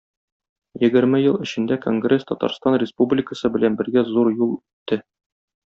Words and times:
Егерме 0.83 1.19
ел 1.23 1.37
эчендә 1.47 1.77
конгресс 1.83 2.25
Татарстан 2.33 2.79
Республикасы 2.85 3.53
белән 3.59 3.79
бергә 3.83 4.07
зур 4.11 4.33
юл 4.41 4.49
үтте. 4.59 5.03